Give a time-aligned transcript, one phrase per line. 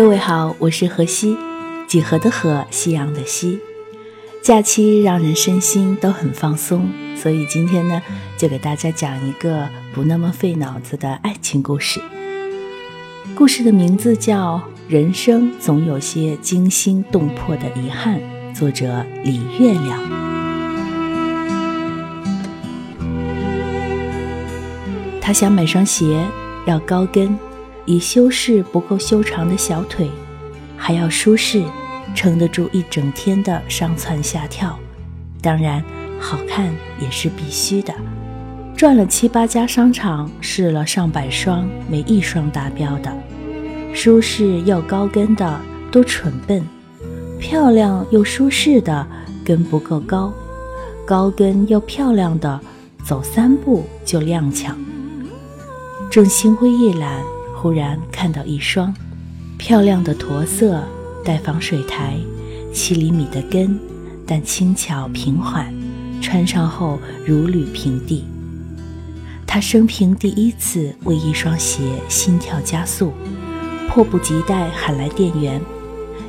[0.00, 1.36] 各位好，我是何西，
[1.86, 3.60] 几何的何，夕阳的西。
[4.42, 8.00] 假期让人身心都很放松，所以今天呢，
[8.38, 12.00] 就给大家讲一个不那么费脑子的爱情故事。
[13.34, 14.56] 故事的名字叫
[14.90, 18.18] 《人生总有些惊心动魄的遗憾》，
[18.58, 20.00] 作者李月亮。
[25.20, 26.24] 他想买双鞋，
[26.64, 27.38] 要高跟。
[27.90, 30.08] 以修饰不够修长的小腿，
[30.76, 31.64] 还要舒适，
[32.14, 34.78] 撑得住一整天的上蹿下跳。
[35.42, 35.82] 当然，
[36.20, 37.92] 好看也是必须的。
[38.76, 43.12] 转了七八家商场，试了上百双，没一双达标的。
[43.92, 45.60] 舒适又高跟的
[45.90, 46.64] 都蠢笨，
[47.40, 49.04] 漂亮又舒适的
[49.44, 50.32] 跟不够高，
[51.04, 52.60] 高跟又漂亮的
[53.04, 54.72] 走三步就踉跄。
[56.08, 57.20] 正心灰意懒。
[57.60, 58.94] 忽然看到一双
[59.58, 60.82] 漂亮的驼色，
[61.22, 62.16] 带防水台，
[62.72, 63.78] 七厘米的跟，
[64.26, 65.70] 但轻巧平缓，
[66.22, 68.24] 穿上后如履平地。
[69.46, 73.12] 他生平第一次为一双鞋心跳加速，
[73.90, 75.60] 迫不及待喊来店员，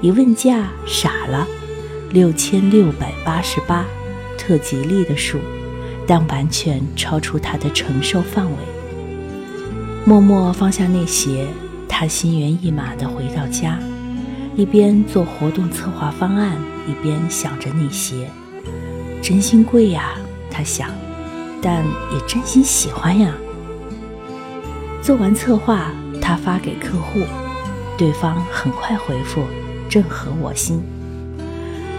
[0.00, 1.46] 一问价傻了，
[2.10, 3.84] 六千六百八十八，
[4.38, 5.36] 特吉利的数，
[6.06, 8.56] 但完全超出他的承受范围。
[10.08, 11.46] 默默放下那鞋，
[11.86, 13.78] 他心猿意马地回到家，
[14.56, 18.30] 一边做活动策划方案，一边想着那鞋，
[19.20, 20.14] 真心贵呀，
[20.50, 20.88] 他想，
[21.60, 23.34] 但也真心喜欢呀。
[25.02, 25.92] 做完策划，
[26.22, 27.20] 他发给客户，
[27.98, 29.42] 对方很快回复，
[29.90, 30.82] 正合我心。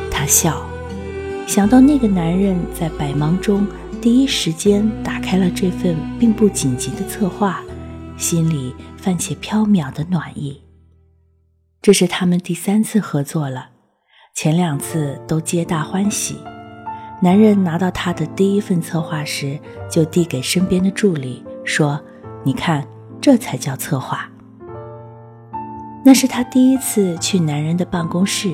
[0.09, 0.66] 他笑，
[1.46, 3.68] 想到那个男人在百忙中
[4.02, 7.62] 第一时间打开了这份并不紧急的策划。
[8.19, 10.62] 心里泛起飘渺的暖意。
[11.81, 13.69] 这是他们第三次合作了，
[14.35, 16.38] 前两次都皆大欢喜。
[17.22, 19.58] 男人拿到他的第一份策划时，
[19.90, 22.00] 就递给身边的助理说
[22.44, 22.85] ：“你看，
[23.22, 24.29] 这才叫策划。”
[26.03, 28.53] 那是他第一次去男人的办公室，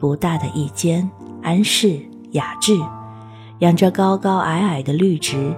[0.00, 1.08] 不大的一间，
[1.42, 2.00] 安适
[2.32, 2.76] 雅致，
[3.60, 5.54] 养着高高矮矮的绿植，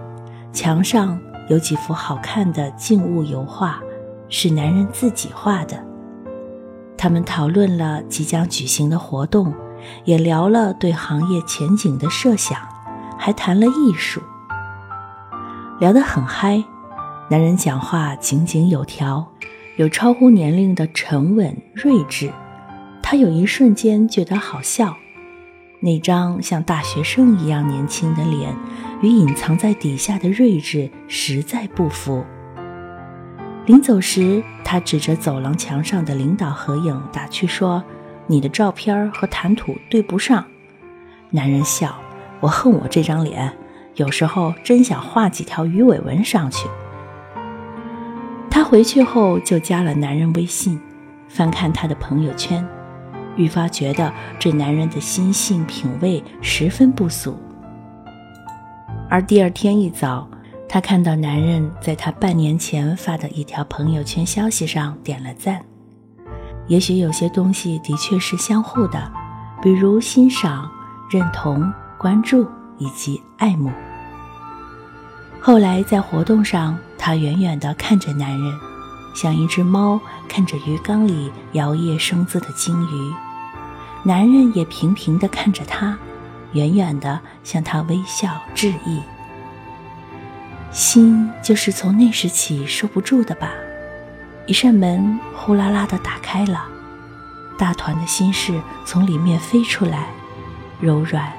[0.53, 1.19] 墙上。
[1.53, 3.79] 有几幅好看的静物油画，
[4.31, 5.85] 是男人自己画的。
[6.97, 9.53] 他们讨论了即将举行的活动，
[10.07, 12.59] 也聊了对行业前景的设想，
[13.19, 14.23] 还谈了艺术，
[15.79, 16.65] 聊得很嗨。
[17.29, 19.27] 男人讲话井井有条，
[19.77, 22.33] 有超乎年龄的沉稳睿智。
[23.03, 24.97] 他有一瞬间觉得好笑。
[25.81, 28.57] 那张像大学生一样年轻的脸，
[29.03, 32.25] 与隐藏在底下的睿智实在不符。
[33.67, 37.85] 临走时，他指着走廊墙上的领导合影打趣说
[38.27, 40.45] ：“你的照片和谈吐对不上。”
[41.31, 41.95] 男人笑
[42.41, 43.53] ：“我恨我这张脸，
[43.97, 46.69] 有时候真想画几条鱼尾纹上去。”
[48.51, 50.81] 他回去后就加了男人微信，
[51.29, 52.67] 翻看他的朋友圈。
[53.37, 57.39] 愈发觉得这男人的心性品味十分不俗。
[59.13, 60.27] 而第二天一早，
[60.67, 65.63] 她看到男人在他半年前发的一条朋友圈消息上点了赞。
[66.67, 69.13] 也许有些东西的确是相互的，
[69.61, 70.67] 比如欣赏、
[71.11, 72.49] 认同、关注
[72.79, 73.71] 以及爱慕。
[75.39, 78.59] 后来在活动上，他远远地看着男人。
[79.15, 83.13] 像一只猫看着鱼缸里摇曳生姿的金鱼，
[84.05, 85.99] 男人也平平地看着他，
[86.53, 89.03] 远远地向他微笑致意。
[90.71, 93.51] 心就是从那时起收不住的吧？
[94.47, 96.65] 一扇门呼啦啦地打开了，
[97.59, 100.07] 大团的心事从里面飞出来，
[100.81, 101.33] 柔软、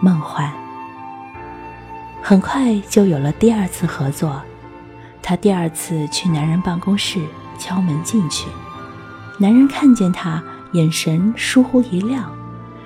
[0.00, 0.50] 梦幻。
[2.22, 4.42] 很快就有了第二次合作，
[5.22, 7.20] 他第二次去男人办公室
[7.58, 8.48] 敲门进去，
[9.38, 10.42] 男人看见他，
[10.72, 12.30] 眼神疏忽一亮，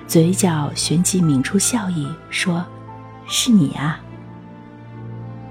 [0.07, 2.65] 嘴角旋即抿出笑意，说
[3.27, 3.99] ：“是你啊。”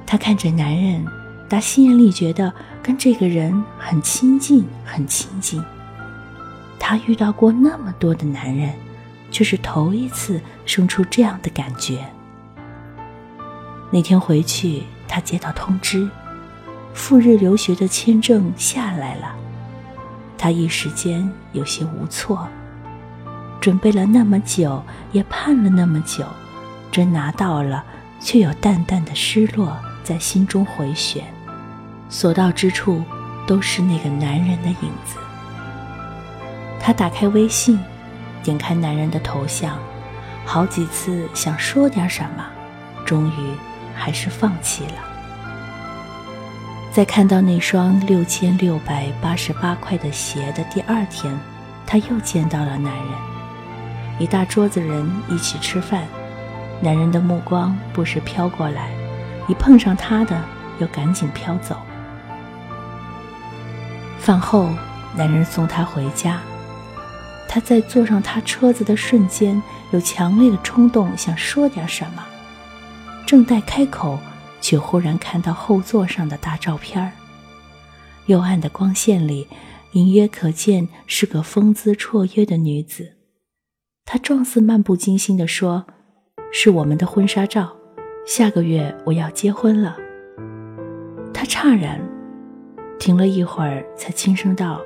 [0.06, 1.04] 他看着男人，
[1.48, 2.52] 打心眼里觉得
[2.82, 5.62] 跟这个人很亲近，很亲近。
[6.78, 8.72] 他遇到过那么多的男人，
[9.30, 12.06] 却是头一次生出这样的感觉。
[13.90, 16.08] 那天回去，他接到通知，
[16.92, 19.34] 赴日留学的签证下来了。
[20.36, 22.46] 他一时间有些无措，
[23.64, 26.22] 准备了那么久，也盼了那么久，
[26.92, 27.82] 真拿到了，
[28.20, 31.24] 却有淡淡的失落在心中回旋。
[32.10, 33.02] 所到之处，
[33.46, 35.16] 都是那个男人的影子。
[36.78, 37.80] 他打开微信，
[38.42, 39.78] 点开男人的头像，
[40.44, 42.44] 好几次想说点什么，
[43.06, 43.56] 终于。
[43.96, 44.94] 还是放弃了。
[46.92, 51.32] 在看到那双六千六百八十八块的鞋的第二天，
[51.86, 53.33] 他又见到了男人。
[54.18, 56.06] 一大桌子人一起吃饭，
[56.80, 58.90] 男人的目光不时飘过来，
[59.48, 60.40] 一碰上他的，
[60.78, 61.76] 又赶紧飘走。
[64.20, 64.70] 饭后，
[65.16, 66.40] 男人送她回家，
[67.48, 72.24] 他在坐上他车子的瞬间，有强烈的冲动想说点什么。
[73.26, 74.18] 正待开口，
[74.60, 77.10] 却忽然看到后座上的大照片儿。
[78.26, 79.48] 幽暗的光线里，
[79.92, 83.13] 隐约可见是个风姿绰约的女子。
[84.04, 85.86] 他状似漫不经心地说
[86.52, 87.74] ：“是我们的婚纱照，
[88.26, 89.96] 下个月我要结婚了。”
[91.32, 92.00] 他诧然，
[92.98, 94.80] 停了一会儿，才轻声道：“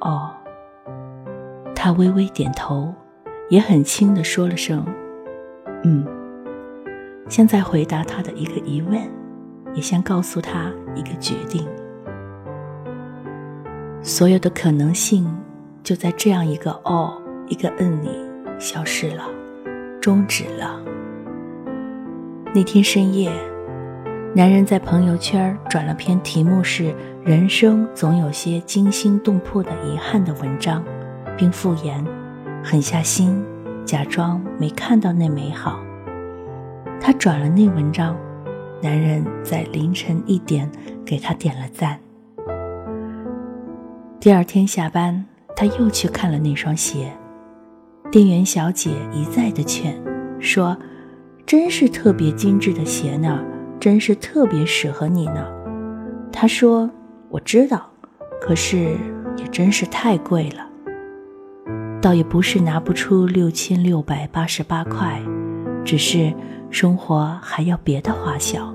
[0.00, 0.30] 哦。”
[1.74, 2.92] 他微微点头，
[3.48, 4.84] 也很轻地说了声
[5.82, 6.06] ：“嗯。”
[7.28, 9.00] 像在回答他的一个疑问，
[9.72, 11.66] 也像告诉他一个决定。
[14.02, 15.26] 所有的可能性
[15.82, 17.20] 就在这样一个“哦”
[17.52, 18.08] 一个“嗯”你
[18.58, 19.28] 消失了，
[20.00, 20.82] 终止了。
[22.54, 23.30] 那天深夜，
[24.34, 30.82] 男人在朋友圈转了篇题目是“人生总有些惊心动魄的遗憾”的文章，
[31.36, 32.02] 并附言
[32.64, 33.44] ：“狠下心，
[33.84, 35.78] 假装没看到那美好。”
[36.98, 38.16] 他转了那文章，
[38.80, 40.70] 男人在凌晨一点
[41.04, 41.98] 给他点了赞。
[44.18, 47.12] 第二天下班，他又去看了那双鞋，
[48.12, 49.98] 店员小姐一再的劝，
[50.38, 50.76] 说
[51.46, 53.42] ：“真是特别精致的鞋呢，
[53.80, 55.46] 真是特别适合你呢。”
[56.30, 56.90] 他说
[57.30, 57.90] ：“我知道，
[58.38, 58.98] 可是
[59.38, 60.68] 也真是太贵了。
[62.02, 65.18] 倒也不是拿不出六千六百八十八块，
[65.82, 66.30] 只是……”
[66.68, 68.74] 生活还要别的花销，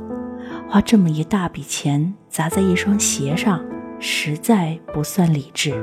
[0.69, 3.59] 花这么一大笔钱砸在一双鞋上，
[3.99, 5.73] 实在不算理智。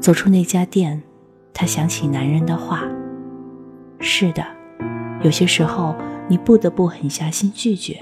[0.00, 1.00] 走出那家店，
[1.58, 2.82] 他想起男人的话
[3.98, 4.44] ：“是的，
[5.22, 5.96] 有些时候
[6.28, 7.98] 你不得不狠下心拒绝，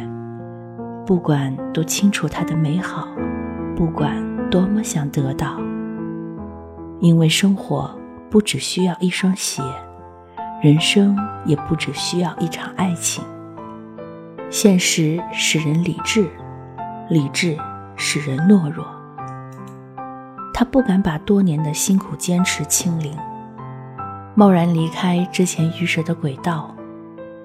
[1.06, 3.06] 不管多清楚他的美好，
[3.76, 4.20] 不管
[4.50, 5.56] 多么想得到，
[6.98, 7.96] 因为生活
[8.28, 9.62] 不只需要一双鞋。”
[10.60, 13.22] 人生也不只需要一场爱情。
[14.50, 16.28] 现实使人理智，
[17.08, 17.56] 理智
[17.94, 18.84] 使人懦弱。
[20.52, 23.14] 他不敢把多年的辛苦坚持清零，
[24.36, 26.74] 贸然离开之前预设的轨道，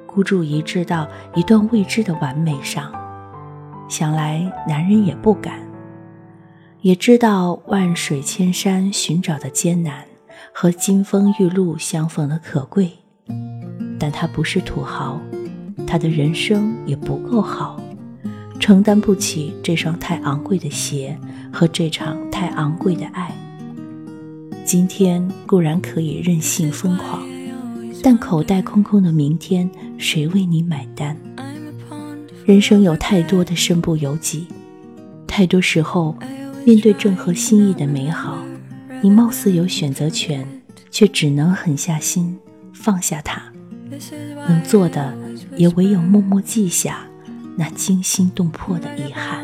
[0.08, 2.92] 孤注一掷到一段未知的完美上。
[3.88, 5.60] 想来男人也不敢，
[6.82, 10.04] 也知道万水千山寻找的艰难
[10.54, 12.92] 和金风玉露相逢的可贵。
[14.00, 15.20] 但他不是土豪，
[15.86, 17.80] 他的人生也不够好，
[18.60, 21.16] 承担不起这双太昂贵的鞋
[21.54, 23.32] 和这场太昂贵的爱。
[24.70, 27.28] 今天固然可以任性疯狂，
[28.04, 31.18] 但口袋空空的明天，谁为你买单？
[32.46, 34.46] 人生有太多的身不由己，
[35.26, 36.16] 太多时候，
[36.66, 38.46] 面对正合心意的美好，
[39.02, 40.48] 你貌似有选择权，
[40.92, 42.38] 却只能狠下心
[42.72, 43.42] 放下它。
[44.48, 45.18] 能做的
[45.58, 47.08] 也唯有默默记下
[47.56, 49.44] 那惊心动魄的遗憾。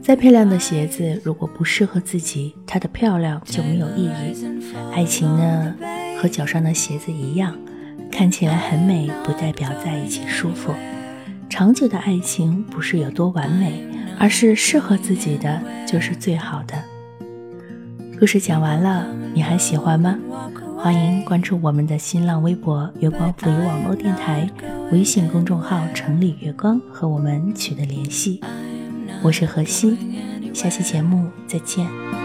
[0.00, 4.46] 再漂亮的鞋子，如果不适合自己，它的漂亮就没有意义。
[4.94, 5.74] 爱情呢，
[6.20, 7.58] 和脚上的鞋子一样，
[8.12, 10.72] 看起来很美，不代表在一起舒服。
[11.50, 13.84] 长久的爱情不是有多完美，
[14.16, 16.74] 而是适合自己的就是最好的。
[18.20, 19.04] 故事讲完了，
[19.34, 20.16] 你还喜欢吗？
[20.78, 24.48] 欢迎关注我们的新浪微博“月光赋予网络电台”
[24.92, 28.42] 微信公众号“城里月光”，和我们取得联系。
[29.22, 29.96] 我是何西，
[30.52, 32.21] 下期节目再见。